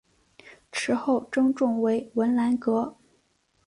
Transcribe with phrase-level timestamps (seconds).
[0.71, 2.97] 池后正中为文澜阁。